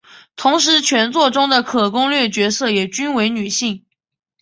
[0.35, 3.85] 同时全作中的可攻略角色也均为女性。